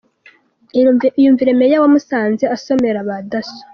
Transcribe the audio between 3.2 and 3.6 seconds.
Daso.